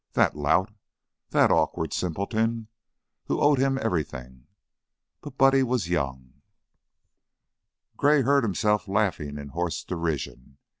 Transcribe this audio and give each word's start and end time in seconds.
That 0.13 0.35
lout; 0.35 0.71
that 1.29 1.51
awkward 1.51 1.93
simpleton, 1.93 2.69
who 3.25 3.39
owed 3.39 3.59
him 3.59 3.77
everything! 3.79 4.47
But 5.21 5.37
Buddy 5.37 5.61
was 5.61 5.89
young! 5.89 6.41
Gray 7.97 8.23
heard 8.23 8.43
himself 8.43 8.87
laughing 8.87 9.37
in 9.37 9.49
hoarse 9.49 9.83
derision. 9.83 10.57